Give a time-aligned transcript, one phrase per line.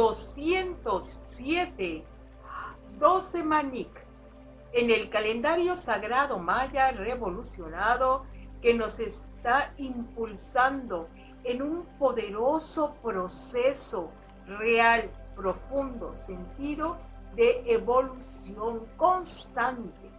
[0.00, 2.04] 207,
[2.98, 3.90] 12 Manik,
[4.72, 8.24] en el calendario sagrado maya revolucionado
[8.62, 11.10] que nos está impulsando
[11.44, 14.10] en un poderoso proceso
[14.46, 16.96] real, profundo, sentido
[17.36, 20.10] de evolución constante.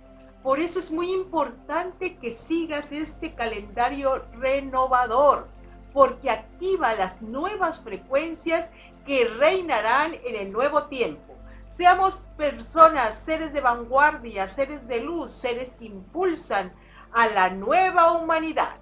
[0.43, 5.47] Por eso es muy importante que sigas este calendario renovador,
[5.91, 8.69] porque activa las nuevas frecuencias
[9.05, 11.35] que reinarán en el nuevo tiempo.
[11.69, 16.73] Seamos personas, seres de vanguardia, seres de luz, seres que impulsan
[17.13, 18.77] a la nueva humanidad.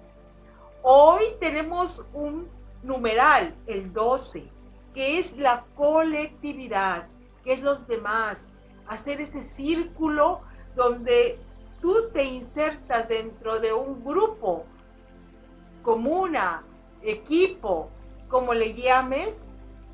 [0.82, 2.48] Hoy tenemos un
[2.82, 4.50] numeral, el 12,
[4.94, 7.06] que es la colectividad,
[7.44, 8.54] que es los demás,
[8.86, 10.40] hacer ese círculo
[10.74, 11.38] donde
[11.80, 14.64] tú te insertas dentro de un grupo,
[15.82, 16.64] comuna,
[17.02, 17.90] equipo,
[18.28, 19.49] como le llames,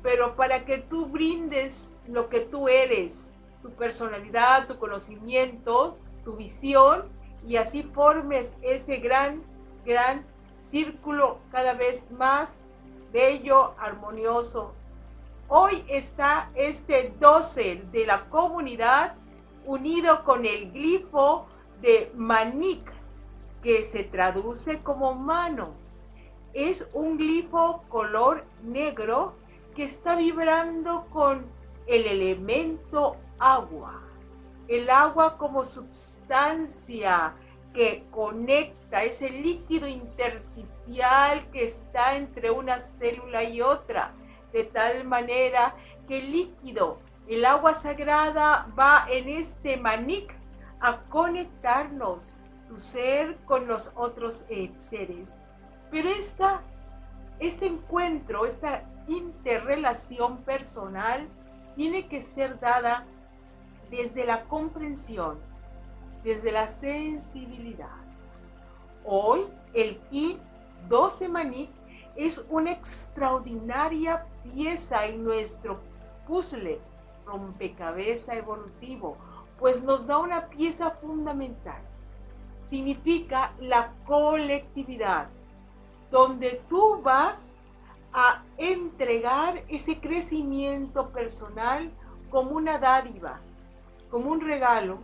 [0.07, 7.09] pero para que tú brindes lo que tú eres, tu personalidad, tu conocimiento, tu visión,
[7.45, 9.43] y así formes ese gran,
[9.85, 10.25] gran
[10.59, 12.55] círculo cada vez más
[13.11, 14.73] bello, armonioso.
[15.49, 19.15] Hoy está este 12 de la comunidad
[19.65, 21.47] unido con el glifo
[21.81, 22.89] de Manik,
[23.61, 25.73] que se traduce como mano.
[26.53, 29.35] Es un glifo color negro
[29.77, 31.45] que está vibrando con
[31.85, 34.01] el elemento agua.
[34.67, 37.35] El agua como sustancia
[37.75, 44.13] que conecta ese líquido intersticial que está entre una célula y otra,
[44.51, 45.75] de tal manera
[46.07, 50.33] que el líquido, el agua sagrada va en este manik
[50.79, 55.35] a conectarnos, tu ser con los otros eh, seres.
[55.91, 56.63] Pero esta,
[57.39, 61.27] este encuentro, esta interrelación personal
[61.75, 63.05] tiene que ser dada
[63.89, 65.39] desde la comprensión,
[66.23, 67.95] desde la sensibilidad.
[69.05, 70.39] Hoy el Ki
[70.89, 71.69] 12 Manik
[72.15, 75.79] es una extraordinaria pieza en nuestro
[76.27, 76.81] puzzle
[77.25, 79.17] rompecabezas evolutivo,
[79.59, 81.81] pues nos da una pieza fundamental.
[82.63, 85.29] Significa la colectividad,
[86.11, 87.53] donde tú vas
[88.13, 91.91] a entregar ese crecimiento personal
[92.29, 93.39] como una dádiva,
[94.09, 94.99] como un regalo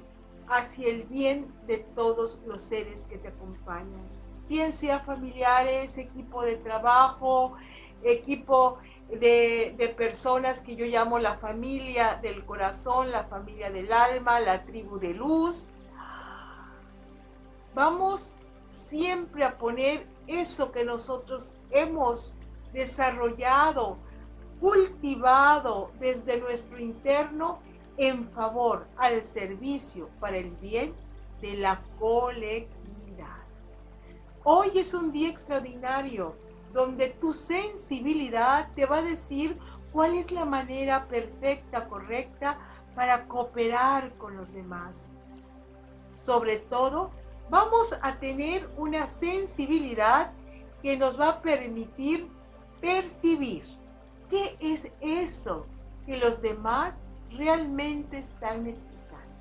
[0.48, 4.02] hacia el bien de todos los seres que te acompañan.
[4.48, 7.56] Bien sea familiares, equipo de trabajo,
[8.04, 8.78] equipo
[9.10, 14.64] de, de, personas que yo llamo la familia del corazón, la familia del alma, la
[14.64, 15.72] tribu de luz.
[17.74, 18.38] Vamos
[18.68, 22.36] siempre a poner eso que nosotros hemos
[22.72, 23.98] desarrollado,
[24.60, 27.60] cultivado desde nuestro interno
[27.98, 30.94] en favor al servicio para el bien
[31.42, 33.44] de la colectividad.
[34.44, 36.36] Hoy es un día extraordinario
[36.74, 39.58] donde tu sensibilidad te va a decir
[39.92, 42.58] cuál es la manera perfecta, correcta
[42.96, 45.12] para cooperar con los demás.
[46.12, 47.12] Sobre todo,
[47.54, 50.32] vamos a tener una sensibilidad
[50.82, 52.28] que nos va a permitir
[52.82, 53.64] percibir
[54.28, 55.68] qué es eso
[56.08, 59.38] que los demás realmente están necesitando.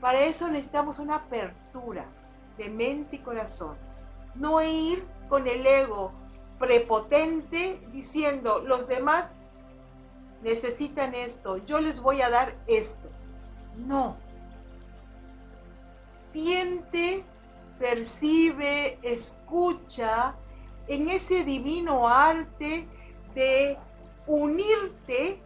[0.00, 2.06] Para eso necesitamos una apertura
[2.56, 3.76] de mente y corazón.
[4.34, 6.12] No ir con el ego
[6.58, 9.36] prepotente diciendo los demás
[10.40, 13.10] necesitan esto, yo les voy a dar esto.
[13.76, 14.16] No.
[16.36, 17.24] Siente,
[17.78, 20.34] percibe, escucha
[20.88, 22.86] en ese divino arte
[23.34, 23.76] de
[24.26, 25.40] unirte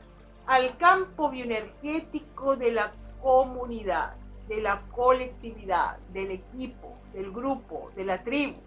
[0.47, 2.93] al campo bioenergético de la
[3.23, 4.15] comunidad,
[4.49, 8.59] de la colectividad, del equipo, del grupo, de la tribu,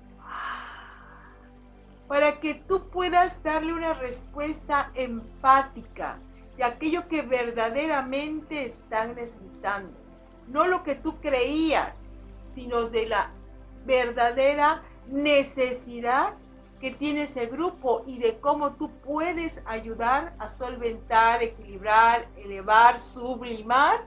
[2.07, 6.19] para que tú puedas darle una respuesta empática
[6.57, 9.91] de aquello que verdaderamente están necesitando.
[10.47, 12.05] No lo que tú creías,
[12.45, 13.31] sino de la
[13.85, 16.35] verdadera necesidad
[16.79, 24.05] que tiene ese grupo y de cómo tú puedes ayudar a solventar, equilibrar, elevar, sublimar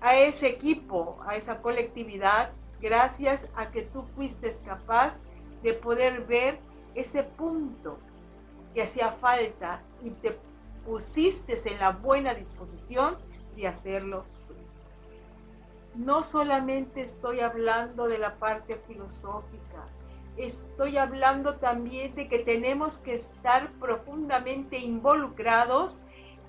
[0.00, 5.18] a ese equipo, a esa colectividad, gracias a que tú fuiste capaz
[5.62, 6.58] de poder ver
[6.94, 7.98] ese punto
[8.74, 10.38] que hacía falta y te
[10.84, 13.16] pusiste en la buena disposición
[13.56, 14.24] de hacerlo.
[15.94, 19.88] No solamente estoy hablando de la parte filosófica,
[20.36, 26.00] estoy hablando también de que tenemos que estar profundamente involucrados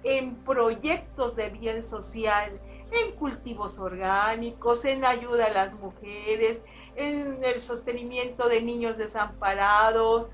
[0.03, 2.59] en proyectos de bien social,
[2.91, 6.63] en cultivos orgánicos, en ayuda a las mujeres,
[6.95, 10.29] en el sostenimiento de niños desamparados,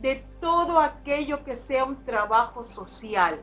[0.00, 3.42] de todo aquello que sea un trabajo social.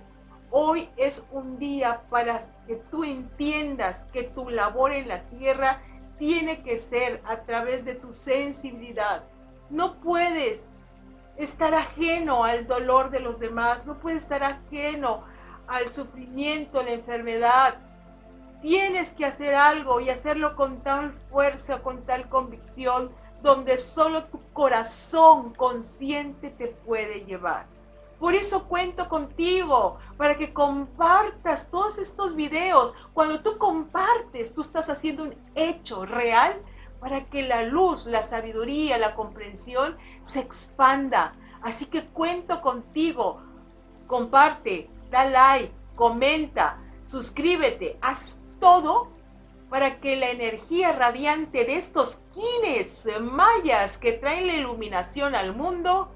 [0.52, 5.82] Hoy es un día para que tú entiendas que tu labor en la tierra
[6.18, 9.24] tiene que ser a través de tu sensibilidad.
[9.70, 10.68] No puedes
[11.38, 15.24] estar ajeno al dolor de los demás, no puedes estar ajeno
[15.68, 17.76] al sufrimiento, la enfermedad.
[18.62, 23.12] Tienes que hacer algo y hacerlo con tal fuerza, con tal convicción,
[23.44, 27.68] donde solo tu corazón consciente te puede llevar.
[28.20, 32.94] Por eso cuento contigo, para que compartas todos estos videos.
[33.14, 36.62] Cuando tú compartes, tú estás haciendo un hecho real
[37.00, 41.34] para que la luz, la sabiduría, la comprensión se expanda.
[41.62, 43.42] Así que cuento contigo.
[44.06, 49.10] Comparte, da like, comenta, suscríbete, haz todo
[49.70, 56.10] para que la energía radiante de estos quines mayas que traen la iluminación al mundo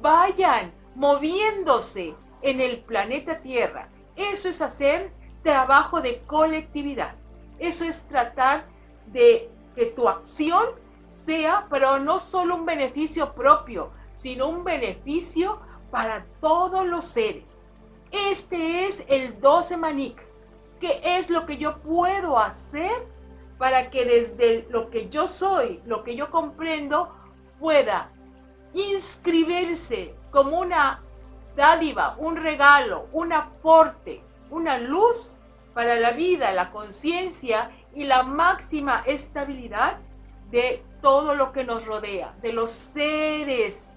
[0.00, 3.88] vayan moviéndose en el planeta Tierra.
[4.16, 5.12] Eso es hacer
[5.44, 7.14] trabajo de colectividad.
[7.60, 8.66] Eso es tratar
[9.06, 10.66] de que tu acción
[11.08, 15.60] sea, pero no solo un beneficio propio, sino un beneficio
[15.92, 17.60] para todos los seres.
[18.10, 20.20] Este es el 12 Manik.
[20.80, 23.06] ¿Qué es lo que yo puedo hacer
[23.56, 27.14] para que desde lo que yo soy, lo que yo comprendo,
[27.60, 28.10] pueda
[28.74, 31.02] inscribirse como una
[31.56, 35.36] dádiva, un regalo, un aporte, una luz
[35.74, 39.98] para la vida, la conciencia y la máxima estabilidad
[40.50, 43.92] de todo lo que nos rodea, de los seres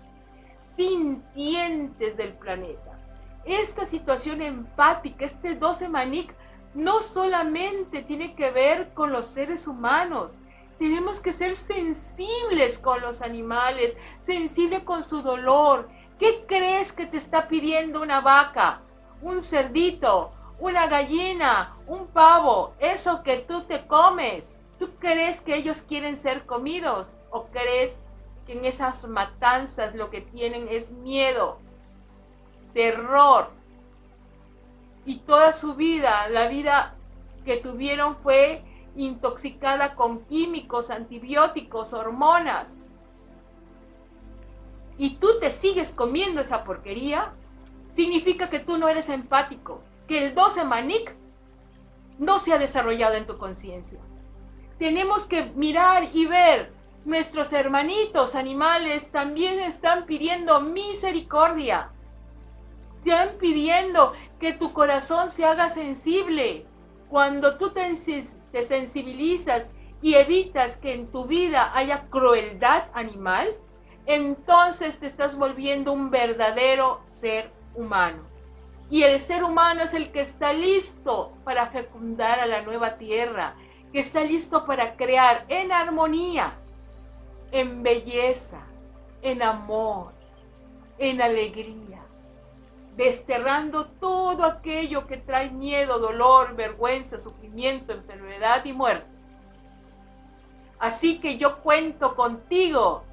[0.59, 2.99] sintientes del planeta.
[3.45, 6.33] Esta situación empática, este 12 manik,
[6.73, 10.39] no solamente tiene que ver con los seres humanos,
[10.81, 15.87] tenemos que ser sensibles con los animales, sensibles con su dolor.
[16.21, 18.81] ¿Qué crees que te está pidiendo una vaca,
[19.23, 24.61] un cerdito, una gallina, un pavo, eso que tú te comes?
[24.77, 27.95] ¿Tú crees que ellos quieren ser comidos o crees
[28.45, 31.57] que en esas matanzas lo que tienen es miedo,
[32.75, 33.49] terror?
[35.07, 36.93] Y toda su vida, la vida
[37.45, 38.63] que tuvieron fue
[38.95, 42.77] intoxicada con químicos, antibióticos, hormonas,
[45.01, 47.33] y tú te sigues comiendo esa porquería,
[47.89, 51.15] significa que tú no eres empático, que el 12 manik
[52.19, 53.97] no se ha desarrollado en tu conciencia.
[54.77, 56.71] Tenemos que mirar y ver,
[57.03, 61.89] nuestros hermanitos animales también están pidiendo misericordia.
[63.03, 66.67] Están pidiendo que tu corazón se haga sensible,
[67.09, 67.95] cuando tú te,
[68.61, 69.65] sensibilizas
[69.99, 73.57] y evitas que en tu vida haya crueldad animal,
[74.05, 78.23] entonces te estás volviendo un verdadero ser humano.
[78.89, 83.55] Y el ser humano es el que está listo para fecundar a la nueva tierra,
[83.93, 86.53] que está listo para crear en armonía,
[87.51, 88.61] en belleza,
[89.21, 90.11] en amor,
[90.97, 91.91] en alegría
[92.95, 99.07] desterrando todo aquello que trae miedo, dolor, vergüenza, sufrimiento, enfermedad y muerte.
[100.79, 103.03] Así que yo cuento contigo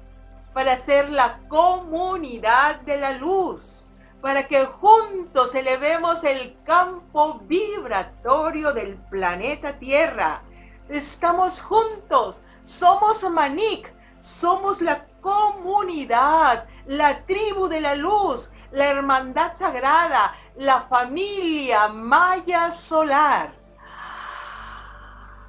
[0.59, 3.89] para ser la comunidad de la luz,
[4.19, 10.41] para que juntos elevemos el campo vibratorio del planeta Tierra.
[10.89, 13.89] Estamos juntos, somos Manik,
[14.19, 23.53] somos la comunidad, la tribu de la luz, la hermandad sagrada, la familia maya solar.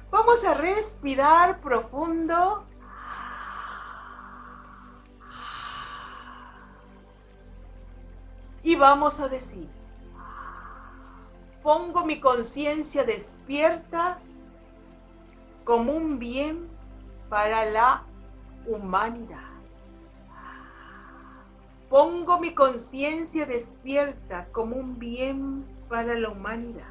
[0.09, 2.70] Vamos a respirar profundo.
[8.63, 9.67] Y vamos a decir,
[11.63, 14.19] pongo mi conciencia despierta
[15.63, 16.69] como un bien
[17.29, 18.03] para la
[18.67, 19.51] humanidad.
[21.89, 26.87] Pongo mi conciencia despierta como un bien para la humanidad.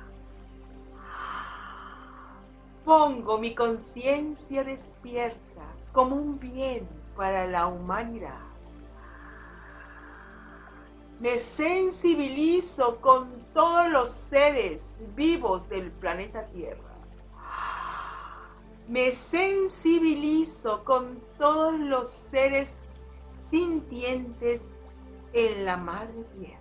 [2.85, 5.63] Pongo mi conciencia despierta
[5.93, 8.50] como un bien para la humanidad.
[11.21, 16.97] Me sensibilizo con todos los seres vivos del planeta Tierra.
[18.89, 22.89] Me sensibilizo con todos los seres
[23.39, 24.63] sintientes
[25.33, 26.61] en la madre tierra.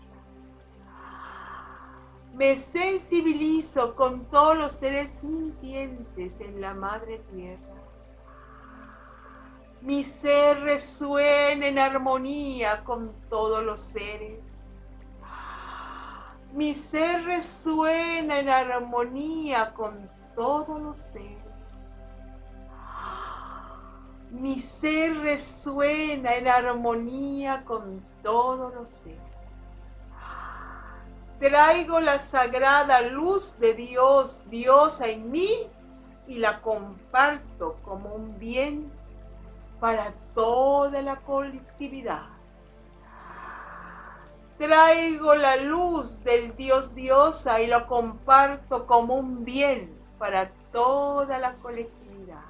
[2.39, 7.75] Me sensibilizo con todos los seres sintientes en la Madre Tierra.
[9.81, 14.39] Mi ser resuena en armonía con todos los seres.
[16.53, 21.37] Mi ser resuena en armonía con todos los seres.
[24.31, 29.19] Mi ser resuena en armonía con todos los seres.
[31.39, 35.69] Traigo la sagrada luz de Dios, Dios en mí,
[36.27, 38.91] y la comparto como un bien
[39.79, 42.38] para toda la colectividad.
[44.59, 51.53] Traigo la luz del Dios Diosa y lo comparto como un bien para toda la
[51.55, 52.43] colectividad.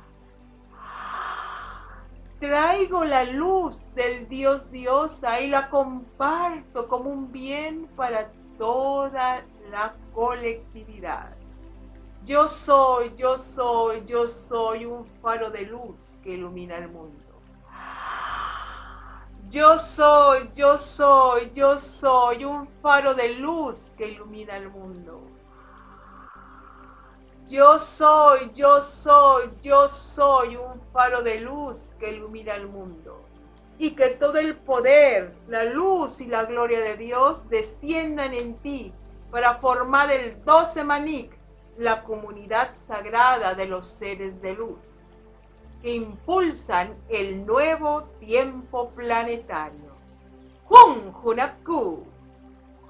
[2.39, 9.93] Traigo la luz del Dios Diosa y la comparto como un bien para toda la
[10.11, 11.35] colectividad.
[12.25, 17.28] Yo soy, yo soy, yo soy un faro de luz que ilumina el mundo.
[19.49, 25.23] Yo soy, yo soy, yo soy un faro de luz que ilumina el mundo.
[27.47, 33.25] Yo soy, yo soy, yo soy un faro de luz que ilumina el mundo.
[33.79, 38.93] Y que todo el poder, la luz y la gloria de Dios desciendan en ti
[39.31, 41.31] para formar el doce manik,
[41.75, 45.03] la comunidad sagrada de los seres de luz,
[45.81, 49.89] que impulsan el nuevo tiempo planetario.
[50.69, 52.03] Hun Hunapku,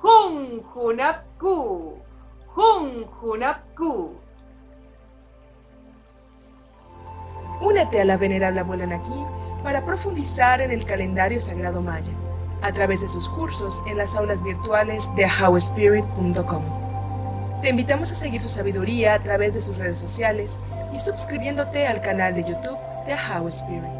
[0.01, 1.97] Hun Hunapku,
[2.55, 4.15] Hun Hunapku.
[7.61, 9.25] Únete a la venerable abuela Naki
[9.63, 12.13] para profundizar en el calendario sagrado maya
[12.61, 16.63] a través de sus cursos en las aulas virtuales de howspirit.com.
[17.61, 20.61] Te invitamos a seguir su sabiduría a través de sus redes sociales
[20.93, 23.98] y suscribiéndote al canal de YouTube de How Spirit.